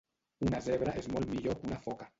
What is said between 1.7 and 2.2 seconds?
una foca